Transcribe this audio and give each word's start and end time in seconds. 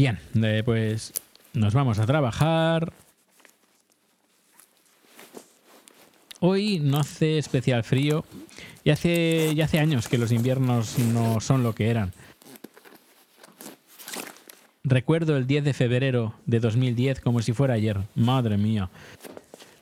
Bien, 0.00 0.18
eh, 0.42 0.62
pues 0.64 1.12
nos 1.52 1.74
vamos 1.74 1.98
a 1.98 2.06
trabajar. 2.06 2.90
Hoy 6.40 6.78
no 6.80 6.96
hace 6.96 7.36
especial 7.36 7.84
frío 7.84 8.24
y 8.82 8.88
hace, 8.88 9.54
ya 9.54 9.66
hace 9.66 9.78
años 9.78 10.08
que 10.08 10.16
los 10.16 10.32
inviernos 10.32 10.98
no 10.98 11.38
son 11.40 11.62
lo 11.62 11.74
que 11.74 11.90
eran. 11.90 12.14
Recuerdo 14.84 15.36
el 15.36 15.46
10 15.46 15.64
de 15.64 15.74
febrero 15.74 16.32
de 16.46 16.60
2010 16.60 17.20
como 17.20 17.42
si 17.42 17.52
fuera 17.52 17.74
ayer. 17.74 17.98
Madre 18.14 18.56
mía. 18.56 18.88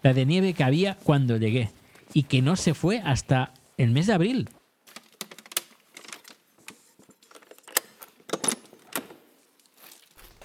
La 0.02 0.14
de 0.14 0.26
nieve 0.26 0.52
que 0.52 0.64
había 0.64 0.96
cuando 0.96 1.36
llegué 1.36 1.70
y 2.12 2.24
que 2.24 2.42
no 2.42 2.56
se 2.56 2.74
fue 2.74 2.98
hasta 3.04 3.52
el 3.76 3.92
mes 3.92 4.08
de 4.08 4.14
abril. 4.14 4.48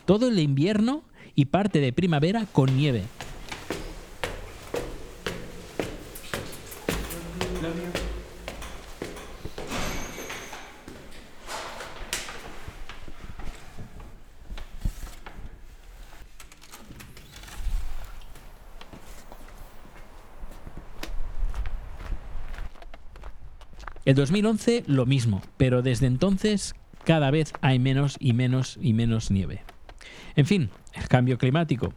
Todo 0.06 0.28
el 0.28 0.40
invierno 0.40 1.04
y 1.34 1.46
parte 1.46 1.80
de 1.80 1.94
primavera 1.94 2.46
con 2.52 2.76
nieve. 2.76 3.04
El 24.06 24.16
2011 24.16 24.84
lo 24.88 25.06
mismo, 25.06 25.42
pero 25.56 25.82
desde 25.82 26.08
entonces 26.08 26.76
cada 27.06 27.32
vez 27.32 27.54
hay 27.62 27.80
menos 27.80 28.18
y 28.20 28.34
menos 28.34 28.78
y 28.82 28.92
menos 28.92 29.32
nieve. 29.32 29.62
En 30.36 30.46
fin, 30.46 30.70
el 30.94 31.08
cambio 31.08 31.38
climático. 31.38 31.94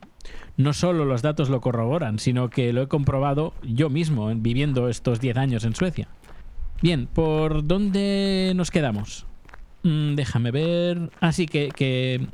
No 0.56 0.72
solo 0.72 1.04
los 1.04 1.22
datos 1.22 1.48
lo 1.48 1.60
corroboran, 1.60 2.18
sino 2.18 2.50
que 2.50 2.72
lo 2.72 2.82
he 2.82 2.88
comprobado 2.88 3.54
yo 3.62 3.90
mismo 3.90 4.32
viviendo 4.34 4.88
estos 4.88 5.20
10 5.20 5.36
años 5.36 5.64
en 5.64 5.74
Suecia. 5.74 6.08
Bien, 6.82 7.06
¿por 7.06 7.66
dónde 7.66 8.52
nos 8.54 8.70
quedamos? 8.70 9.26
Mm, 9.82 10.14
déjame 10.14 10.50
ver. 10.50 11.10
Así 11.20 11.46
que, 11.46 11.68
que, 11.68 12.26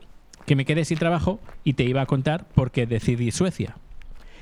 que 0.47 0.57
me 0.57 0.65
quedé 0.65 0.85
sin 0.85 0.99
trabajo 0.99 1.41
y 1.65 1.75
te 1.75 1.85
iba 1.85 2.01
a 2.03 2.07
contar 2.07 2.47
por 2.49 2.71
qué 2.71 2.87
decidí 2.87 3.31
Suecia. 3.31 3.77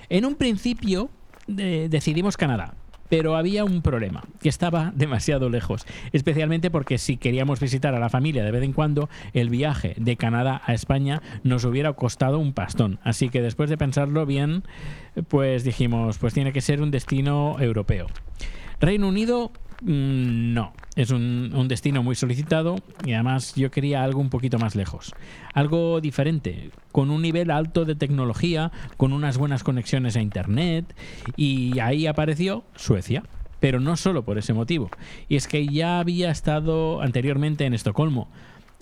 En 0.09 0.25
un 0.25 0.37
principio 0.37 1.11
decidimos 1.47 2.37
Canadá, 2.37 2.75
pero 3.11 3.37
había 3.37 3.65
un 3.65 3.83
problema, 3.83 4.23
que 4.41 4.49
estaba 4.49 4.93
demasiado 4.97 5.51
lejos, 5.51 5.85
especialmente 6.13 6.71
porque 6.71 6.97
si 6.97 7.19
queríamos 7.19 7.61
visitar 7.61 7.95
a 7.95 7.99
la 7.99 8.09
familia 8.09 8.43
de 8.43 8.53
vez 8.53 8.63
en 8.63 8.73
cuando, 8.73 9.11
el 9.35 9.51
viaje 9.51 9.95
de 9.99 10.17
Canadá 10.17 10.63
a 10.65 10.73
España 10.73 11.21
nos 11.43 11.65
hubiera 11.65 11.93
costado 11.93 12.39
un 12.39 12.55
pastón. 12.55 12.99
Así 13.03 13.29
que 13.29 13.43
después 13.43 13.69
de 13.69 13.77
pensarlo 13.77 14.25
bien, 14.25 14.63
pues 15.29 15.65
dijimos, 15.65 16.17
pues 16.17 16.33
tiene 16.33 16.53
que 16.53 16.63
ser 16.63 16.81
un 16.81 16.91
destino 16.91 17.57
europeo. 17.61 18.07
Reino 18.81 19.09
Unido, 19.09 19.51
no. 19.83 20.73
Es 20.97 21.11
un, 21.11 21.53
un, 21.55 21.69
destino 21.69 22.03
muy 22.03 22.15
solicitado 22.15 22.77
y 23.05 23.13
además 23.13 23.55
yo 23.55 23.71
quería 23.71 24.03
algo 24.03 24.21
un 24.21 24.31
poquito 24.31 24.59
más 24.59 24.75
lejos. 24.75 25.13
Algo 25.55 26.01
diferente, 26.01 26.71
con 26.93 27.11
un 27.11 27.23
nivel 27.23 27.51
alto 27.51 27.85
de 27.85 27.95
tecnología, 27.95 28.73
con 28.97 29.13
unas 29.13 29.39
buenas 29.39 29.65
conexiones 29.65 30.17
a 30.17 30.23
Internet 30.23 30.95
y 31.37 31.79
ahí 31.79 32.07
apareció 32.07 32.65
Suecia. 32.77 33.23
Pero 33.61 33.79
no 33.79 33.97
solo 33.97 34.25
por 34.25 34.39
ese 34.39 34.55
motivo. 34.55 34.91
Y 35.29 35.37
es 35.37 35.47
que 35.47 35.67
ya 35.67 36.01
había 36.01 36.31
estado 36.31 37.03
anteriormente 37.03 37.67
en 37.67 37.75
Estocolmo, 37.75 38.31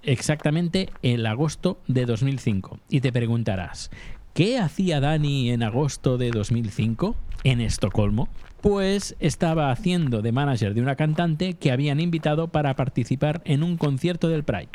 exactamente 0.04 0.88
el 1.02 1.26
agosto 1.26 1.80
de 1.88 2.06
2005. 2.06 2.78
Y 2.88 3.00
te 3.00 3.12
preguntarás, 3.12 3.90
¿qué 4.34 4.58
hacía 4.58 5.00
Dani 5.00 5.50
en 5.50 5.64
agosto 5.64 6.16
de 6.16 6.30
2005 6.30 7.16
en 7.42 7.60
Estocolmo? 7.60 8.28
Pues 8.60 9.16
estaba 9.20 9.70
haciendo 9.70 10.22
de 10.22 10.32
manager 10.32 10.74
de 10.74 10.82
una 10.82 10.96
cantante 10.96 11.54
que 11.54 11.72
habían 11.72 12.00
invitado 12.00 12.48
para 12.48 12.74
participar 12.76 13.40
en 13.44 13.62
un 13.62 13.76
concierto 13.76 14.28
del 14.28 14.44
Pride. 14.44 14.68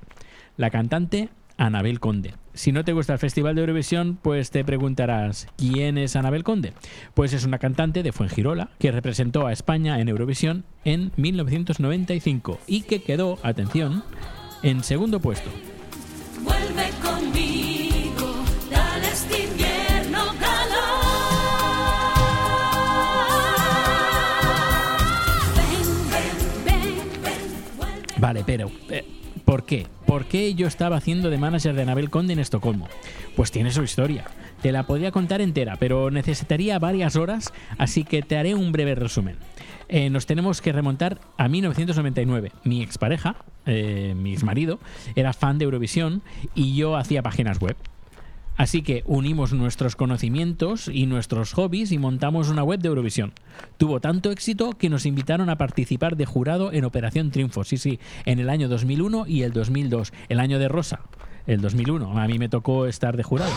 La 0.57 0.69
cantante 0.69 1.29
Anabel 1.57 1.99
Conde. 1.99 2.35
Si 2.53 2.71
no 2.71 2.83
te 2.83 2.93
gusta 2.93 3.13
el 3.13 3.19
Festival 3.19 3.55
de 3.55 3.61
Eurovisión, 3.61 4.17
pues 4.21 4.51
te 4.51 4.63
preguntarás, 4.63 5.47
¿quién 5.57 5.97
es 5.97 6.15
Anabel 6.15 6.43
Conde? 6.43 6.73
Pues 7.13 7.33
es 7.33 7.45
una 7.45 7.57
cantante 7.57 8.03
de 8.03 8.11
Fuengirola 8.11 8.69
que 8.79 8.91
representó 8.91 9.47
a 9.47 9.53
España 9.53 9.99
en 9.99 10.09
Eurovisión 10.09 10.65
en 10.83 11.11
1995 11.17 12.59
y 12.67 12.81
que 12.81 13.01
quedó, 13.01 13.39
atención, 13.43 14.03
en 14.61 14.83
segundo 14.83 15.19
puesto. 15.19 15.49
Vuelve 16.43 16.89
conmigo, 17.01 17.62
pero 28.55 28.69
eh, 28.91 29.03
¿por 29.45 29.65
qué? 29.65 29.87
¿Por 30.05 30.25
qué 30.25 30.53
yo 30.53 30.67
estaba 30.67 30.97
haciendo 30.97 31.31
de 31.31 31.39
manager 31.39 31.73
de 31.73 31.81
Anabel 31.81 32.11
Conde 32.11 32.33
en 32.33 32.39
Estocolmo? 32.39 32.87
Pues 33.35 33.49
tiene 33.49 33.71
su 33.71 33.81
historia. 33.81 34.25
Te 34.61 34.71
la 34.71 34.85
podría 34.85 35.11
contar 35.11 35.41
entera, 35.41 35.77
pero 35.79 36.11
necesitaría 36.11 36.77
varias 36.77 37.15
horas, 37.15 37.51
así 37.79 38.03
que 38.03 38.21
te 38.21 38.37
haré 38.37 38.53
un 38.53 38.71
breve 38.71 38.93
resumen. 38.93 39.37
Eh, 39.89 40.11
nos 40.11 40.27
tenemos 40.27 40.61
que 40.61 40.71
remontar 40.71 41.19
a 41.35 41.47
1999. 41.47 42.51
Mi 42.63 42.83
expareja, 42.83 43.37
eh, 43.65 44.13
mi 44.15 44.33
exmarido, 44.33 44.77
era 45.15 45.33
fan 45.33 45.57
de 45.57 45.65
Eurovisión 45.65 46.21
y 46.53 46.75
yo 46.75 46.95
hacía 46.95 47.23
páginas 47.23 47.59
web. 47.59 47.75
Así 48.55 48.83
que 48.83 49.03
unimos 49.05 49.53
nuestros 49.53 49.95
conocimientos 49.95 50.87
y 50.87 51.05
nuestros 51.05 51.53
hobbies 51.53 51.91
y 51.91 51.97
montamos 51.97 52.49
una 52.49 52.63
web 52.63 52.79
de 52.79 52.89
Eurovisión. 52.89 53.33
Tuvo 53.77 53.99
tanto 53.99 54.31
éxito 54.31 54.73
que 54.73 54.89
nos 54.89 55.05
invitaron 55.05 55.49
a 55.49 55.57
participar 55.57 56.17
de 56.17 56.25
jurado 56.25 56.71
en 56.71 56.85
Operación 56.85 57.31
Triunfo, 57.31 57.63
sí, 57.63 57.77
sí, 57.77 57.99
en 58.25 58.39
el 58.39 58.49
año 58.49 58.69
2001 58.69 59.25
y 59.27 59.43
el 59.43 59.53
2002, 59.53 60.13
el 60.29 60.39
año 60.39 60.59
de 60.59 60.67
Rosa, 60.67 61.01
el 61.47 61.61
2001. 61.61 62.19
A 62.19 62.27
mí 62.27 62.37
me 62.37 62.49
tocó 62.49 62.85
estar 62.85 63.17
de 63.17 63.23
jurado. 63.23 63.53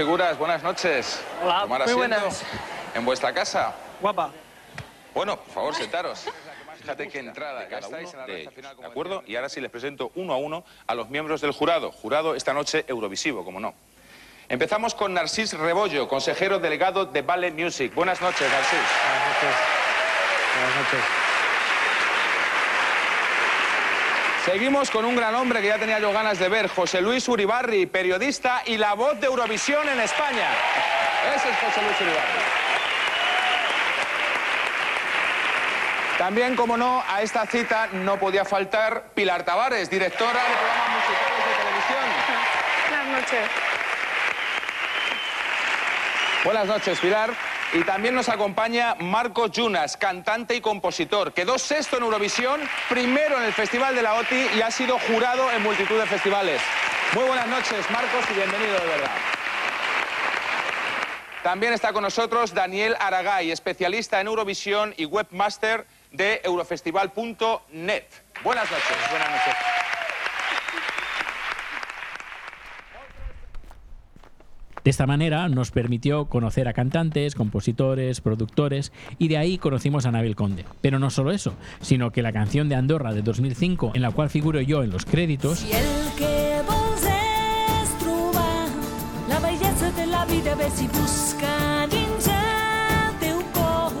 Figuras, 0.00 0.38
buenas 0.38 0.62
noches. 0.62 1.20
Hola, 1.42 1.66
muy 1.84 1.92
buenas. 1.92 2.42
¿En 2.94 3.04
vuestra 3.04 3.34
casa? 3.34 3.74
Guapa. 4.00 4.30
Bueno, 5.12 5.36
por 5.36 5.52
favor, 5.52 5.74
sentaros. 5.74 6.24
Fíjate 6.78 7.06
qué 7.06 7.18
entrada, 7.18 7.68
ya 7.68 7.80
estáis 7.80 8.10
en 8.14 8.20
la 8.20 8.24
recta 8.24 8.50
final. 8.50 8.76
¿De 8.78 8.86
acuerdo? 8.86 9.22
Y 9.26 9.36
ahora 9.36 9.50
sí 9.50 9.60
les 9.60 9.70
presento 9.70 10.10
uno 10.14 10.32
a 10.32 10.38
uno 10.38 10.64
a 10.86 10.94
los 10.94 11.10
miembros 11.10 11.42
del 11.42 11.52
jurado. 11.52 11.92
Jurado 11.92 12.34
esta 12.34 12.54
noche 12.54 12.86
Eurovisivo, 12.88 13.44
como 13.44 13.60
no. 13.60 13.74
Empezamos 14.48 14.94
con 14.94 15.12
Narcís 15.12 15.52
Rebollo, 15.52 16.08
consejero 16.08 16.58
delegado 16.58 17.04
de 17.04 17.20
Ballet 17.20 17.52
Music. 17.52 17.94
Buenas 17.94 18.22
noches, 18.22 18.50
Narcís. 18.50 18.80
Buenas 19.04 19.26
noches. 19.28 19.56
Buenas 20.56 20.76
noches. 20.76 21.19
Seguimos 24.44 24.90
con 24.90 25.04
un 25.04 25.14
gran 25.14 25.34
hombre 25.34 25.60
que 25.60 25.68
ya 25.68 25.78
tenía 25.78 25.98
yo 25.98 26.12
ganas 26.12 26.38
de 26.38 26.48
ver, 26.48 26.68
José 26.68 27.02
Luis 27.02 27.28
Uribarri, 27.28 27.84
periodista 27.84 28.62
y 28.64 28.78
la 28.78 28.94
voz 28.94 29.20
de 29.20 29.26
Eurovisión 29.26 29.86
en 29.86 30.00
España. 30.00 30.48
Ese 31.36 31.50
es 31.50 31.56
José 31.58 31.82
Luis 31.82 32.00
Uribarri. 32.00 32.40
También, 36.16 36.56
como 36.56 36.78
no, 36.78 37.04
a 37.06 37.20
esta 37.20 37.46
cita 37.46 37.88
no 37.92 38.18
podía 38.18 38.46
faltar 38.46 39.04
Pilar 39.14 39.42
Tavares, 39.42 39.90
directora 39.90 40.42
de 40.42 40.56
programas 40.56 40.88
musicales 40.90 41.44
de 41.46 41.54
televisión. 41.62 42.04
Buenas 42.88 43.06
noches. 43.20 43.50
Buenas 46.44 46.66
noches, 46.66 47.00
Pilar. 47.00 47.49
Y 47.72 47.84
también 47.84 48.16
nos 48.16 48.28
acompaña 48.28 48.96
Marcos 48.98 49.52
Yunas, 49.52 49.96
cantante 49.96 50.56
y 50.56 50.60
compositor. 50.60 51.32
Quedó 51.32 51.56
sexto 51.56 51.96
en 51.96 52.02
Eurovisión, 52.02 52.60
primero 52.88 53.36
en 53.36 53.44
el 53.44 53.52
Festival 53.52 53.94
de 53.94 54.02
la 54.02 54.14
OTI 54.14 54.46
y 54.56 54.60
ha 54.60 54.72
sido 54.72 54.98
jurado 54.98 55.50
en 55.52 55.62
multitud 55.62 55.96
de 55.96 56.06
festivales. 56.06 56.60
Muy 57.14 57.24
buenas 57.24 57.46
noches, 57.46 57.88
Marcos, 57.90 58.24
y 58.30 58.34
bienvenido 58.34 58.72
de 58.72 58.86
verdad. 58.86 59.10
También 61.44 61.72
está 61.72 61.92
con 61.92 62.02
nosotros 62.02 62.52
Daniel 62.52 62.96
Aragay, 62.98 63.52
especialista 63.52 64.20
en 64.20 64.26
Eurovisión 64.26 64.92
y 64.96 65.04
webmaster 65.04 65.86
de 66.10 66.40
eurofestival.net. 66.44 68.04
Buenas 68.42 68.70
noches. 68.70 68.96
Buenas 69.10 69.30
noches. 69.30 69.79
De 74.90 74.92
esta 74.92 75.06
manera 75.06 75.48
nos 75.48 75.70
permitió 75.70 76.24
conocer 76.24 76.66
a 76.66 76.72
cantantes, 76.72 77.36
compositores, 77.36 78.20
productores 78.20 78.90
y 79.20 79.28
de 79.28 79.38
ahí 79.38 79.56
conocimos 79.56 80.04
a 80.04 80.10
Nabil 80.10 80.34
Conde. 80.34 80.64
Pero 80.80 80.98
no 80.98 81.10
solo 81.10 81.30
eso, 81.30 81.54
sino 81.80 82.10
que 82.10 82.22
la 82.22 82.32
canción 82.32 82.68
de 82.68 82.74
Andorra 82.74 83.12
de 83.14 83.22
2005, 83.22 83.92
en 83.94 84.02
la 84.02 84.10
cual 84.10 84.30
figuro 84.30 84.60
yo 84.60 84.82
en 84.82 84.90
los 84.90 85.04
créditos, 85.06 85.60
Si 85.60 85.70
el 85.70 86.10
que 86.18 86.60
vols 86.66 87.04
és 87.04 87.98
trobar 88.00 88.66
la 89.28 89.38
bellesa 89.38 89.92
de 89.92 90.06
la 90.08 90.24
vida, 90.24 90.56
ve 90.56 90.68
si 90.74 90.88
busca 90.88 91.86
dins 91.86 92.26
el 92.26 93.14
teu 93.20 93.38
cor 93.54 93.92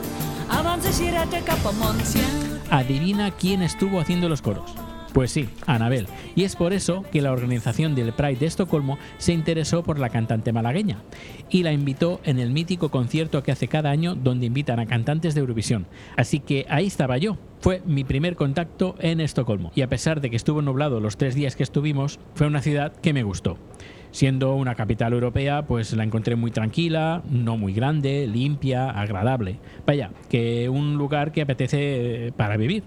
abans 0.50 0.82
de 0.82 0.90
girar-te 0.90 1.40
cap 1.46 1.64
a 1.66 1.70
Montsià. 1.70 2.26
adivina 2.68 3.30
quién 3.30 3.62
estuvo 3.62 4.00
haciendo 4.00 4.28
los 4.28 4.42
coros. 4.42 4.74
Pues 5.12 5.32
sí, 5.32 5.48
Anabel. 5.66 6.06
Y 6.36 6.44
es 6.44 6.54
por 6.54 6.72
eso 6.72 7.04
que 7.10 7.20
la 7.20 7.32
organización 7.32 7.94
del 7.94 8.12
Pride 8.12 8.36
de 8.36 8.46
Estocolmo 8.46 8.98
se 9.18 9.32
interesó 9.32 9.82
por 9.82 9.98
la 9.98 10.08
cantante 10.08 10.52
malagueña 10.52 11.02
y 11.50 11.64
la 11.64 11.72
invitó 11.72 12.20
en 12.24 12.38
el 12.38 12.50
mítico 12.50 12.90
concierto 12.90 13.42
que 13.42 13.50
hace 13.52 13.66
cada 13.66 13.90
año 13.90 14.14
donde 14.14 14.46
invitan 14.46 14.78
a 14.78 14.86
cantantes 14.86 15.34
de 15.34 15.40
Eurovisión. 15.40 15.86
Así 16.16 16.38
que 16.38 16.64
ahí 16.68 16.86
estaba 16.86 17.18
yo. 17.18 17.38
Fue 17.60 17.82
mi 17.84 18.04
primer 18.04 18.36
contacto 18.36 18.94
en 19.00 19.20
Estocolmo. 19.20 19.72
Y 19.74 19.82
a 19.82 19.88
pesar 19.88 20.20
de 20.20 20.30
que 20.30 20.36
estuvo 20.36 20.62
nublado 20.62 21.00
los 21.00 21.16
tres 21.16 21.34
días 21.34 21.56
que 21.56 21.62
estuvimos, 21.62 22.20
fue 22.34 22.46
una 22.46 22.62
ciudad 22.62 22.92
que 22.92 23.12
me 23.12 23.22
gustó. 23.22 23.58
Siendo 24.12 24.54
una 24.54 24.74
capital 24.74 25.12
europea, 25.12 25.66
pues 25.66 25.92
la 25.92 26.02
encontré 26.02 26.34
muy 26.34 26.50
tranquila, 26.50 27.22
no 27.30 27.56
muy 27.56 27.72
grande, 27.72 28.26
limpia, 28.26 28.90
agradable. 28.90 29.58
Vaya, 29.86 30.10
que 30.28 30.68
un 30.68 30.96
lugar 30.96 31.32
que 31.32 31.42
apetece 31.42 32.26
eh, 32.26 32.32
para 32.32 32.56
vivir. 32.56 32.82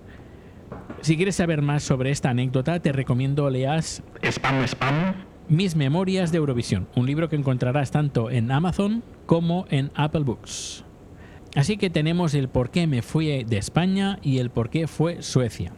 Si 1.04 1.18
quieres 1.18 1.36
saber 1.36 1.62
más 1.62 1.84
sobre 1.84 2.12
esta 2.12 2.30
anécdota, 2.30 2.80
te 2.80 2.94
recomiendo 2.94 3.50
leas 3.50 4.02
Spam, 4.22 4.64
spam. 4.64 5.26
Mis 5.50 5.76
Memorias 5.76 6.32
de 6.32 6.38
Eurovisión, 6.38 6.88
un 6.96 7.06
libro 7.06 7.28
que 7.28 7.36
encontrarás 7.36 7.92
tanto 7.92 8.32
en 8.32 8.50
Amazon 8.50 9.04
como 9.26 9.66
en 9.70 9.92
Apple 9.96 10.22
Books. 10.22 10.86
Así 11.58 11.76
que 11.76 11.90
tenemos 11.90 12.34
el 12.34 12.48
por 12.48 12.72
qué 12.72 12.88
me 12.88 13.02
fui 13.02 13.44
de 13.44 13.58
España 13.58 14.18
y 14.22 14.38
el 14.38 14.50
por 14.50 14.70
qué 14.70 14.88
fue 14.88 15.22
Suecia. 15.22 15.74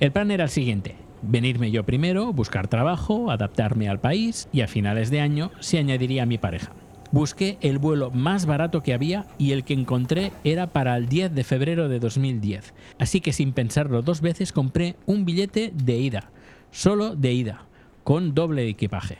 El 0.00 0.10
plan 0.10 0.32
era 0.32 0.42
el 0.42 0.50
siguiente, 0.50 0.96
venirme 1.22 1.70
yo 1.70 1.84
primero, 1.84 2.32
buscar 2.32 2.66
trabajo, 2.66 3.30
adaptarme 3.30 3.88
al 3.88 4.00
país 4.00 4.48
y 4.52 4.62
a 4.62 4.66
finales 4.66 5.08
de 5.12 5.20
año 5.20 5.52
se 5.60 5.78
añadiría 5.78 6.26
mi 6.26 6.36
pareja. 6.36 6.72
Busqué 7.10 7.56
el 7.62 7.78
vuelo 7.78 8.10
más 8.10 8.44
barato 8.44 8.82
que 8.82 8.92
había 8.92 9.26
y 9.38 9.52
el 9.52 9.64
que 9.64 9.72
encontré 9.72 10.32
era 10.44 10.66
para 10.68 10.96
el 10.96 11.08
10 11.08 11.34
de 11.34 11.42
febrero 11.44 11.88
de 11.88 12.00
2010. 12.00 12.74
Así 12.98 13.20
que 13.20 13.32
sin 13.32 13.52
pensarlo 13.52 14.02
dos 14.02 14.20
veces 14.20 14.52
compré 14.52 14.96
un 15.06 15.24
billete 15.24 15.72
de 15.74 15.96
ida, 15.98 16.30
solo 16.70 17.16
de 17.16 17.32
ida, 17.32 17.64
con 18.04 18.34
doble 18.34 18.68
equipaje. 18.68 19.18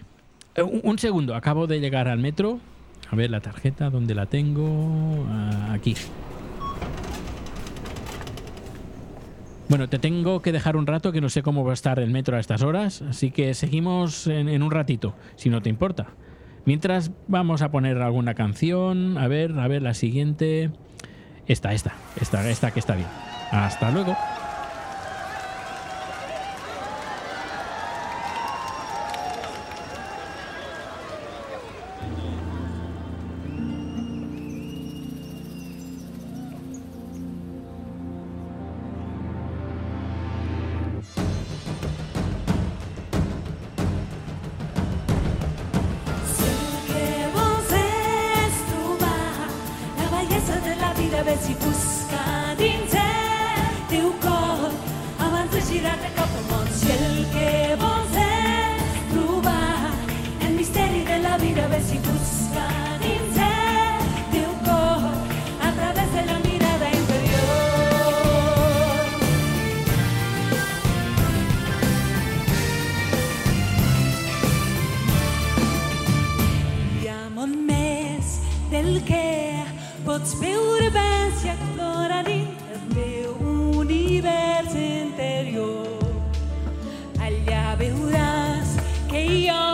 Eh, 0.54 0.62
Un 0.62 0.80
un 0.84 0.98
segundo, 0.98 1.34
acabo 1.34 1.66
de 1.66 1.80
llegar 1.80 2.08
al 2.08 2.18
metro. 2.18 2.60
A 3.10 3.16
ver 3.16 3.30
la 3.30 3.40
tarjeta, 3.40 3.88
¿dónde 3.88 4.14
la 4.14 4.26
tengo? 4.26 5.24
Ah, 5.30 5.72
aquí. 5.72 5.94
Bueno, 9.70 9.88
te 9.88 9.98
tengo 9.98 10.40
que 10.42 10.52
dejar 10.52 10.76
un 10.76 10.86
rato 10.86 11.12
que 11.12 11.20
no 11.20 11.28
sé 11.28 11.42
cómo 11.42 11.64
va 11.64 11.70
a 11.70 11.74
estar 11.74 11.98
el 11.98 12.10
metro 12.10 12.36
a 12.36 12.40
estas 12.40 12.62
horas, 12.62 13.02
así 13.02 13.30
que 13.30 13.52
seguimos 13.54 14.26
en 14.26 14.62
un 14.62 14.70
ratito, 14.70 15.14
si 15.36 15.50
no 15.50 15.60
te 15.62 15.68
importa. 15.68 16.08
Mientras 16.68 17.12
vamos 17.28 17.62
a 17.62 17.70
poner 17.70 17.96
alguna 18.02 18.34
canción, 18.34 19.16
a 19.16 19.26
ver, 19.26 19.58
a 19.58 19.66
ver 19.68 19.80
la 19.80 19.94
siguiente. 19.94 20.70
Esta, 21.46 21.72
esta, 21.72 21.94
esta, 22.20 22.46
esta 22.46 22.72
que 22.72 22.78
está 22.78 22.94
bien. 22.94 23.08
Hasta 23.50 23.90
luego. 23.90 24.14
Vida, 51.48 51.54
ve 51.54 51.54
si 51.54 51.54
busca 51.54 52.54
dins 52.58 52.94
el 52.94 53.88
teu 53.88 54.12
cor 54.20 54.70
abans 55.18 55.50
de 55.50 56.17
turbância 80.68 81.54
cloranin 81.74 82.46
és 82.72 82.82
meu 82.94 83.30
univers 83.78 84.74
interior. 84.74 86.02
Allà 87.26 87.64
veuràs 87.80 88.74
que 89.10 89.22
hi 89.24 89.40
ha 89.48 89.64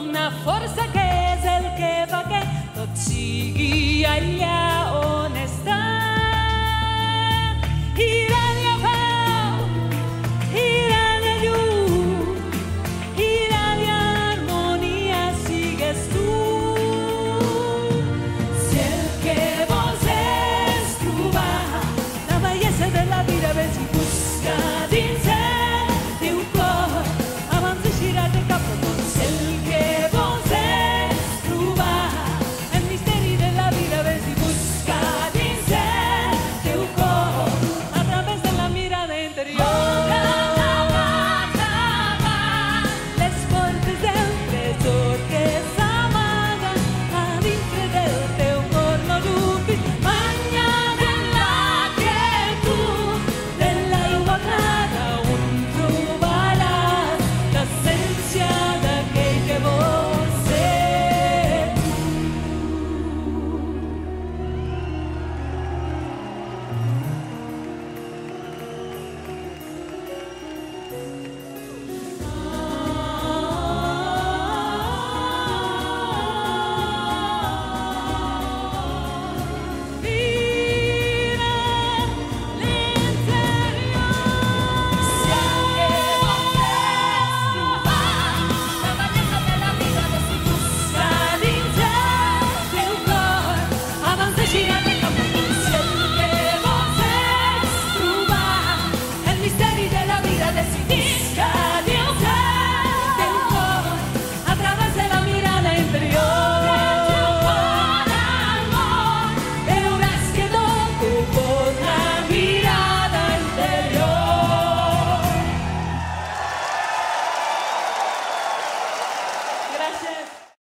una 0.00 0.30
força 0.44 0.86
que 0.94 1.04
és 1.32 1.44
el 1.56 1.68
que 1.80 1.92
fa 2.12 2.22
que 2.32 2.40
tot 2.78 2.96
sigui 3.04 4.06
allà 4.14 4.62
on 5.02 5.36
està. 5.44 5.80
I 8.08 8.29